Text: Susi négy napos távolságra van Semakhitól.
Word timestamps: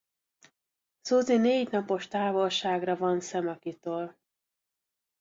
Susi 1.01 1.37
négy 1.37 1.71
napos 1.71 2.07
távolságra 2.07 2.95
van 2.97 3.21
Semakhitól. 3.21 4.17